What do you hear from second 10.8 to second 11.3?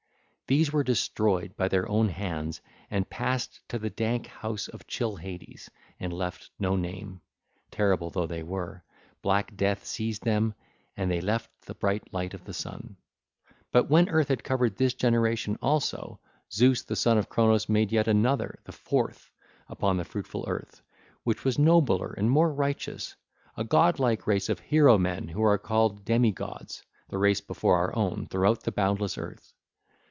and they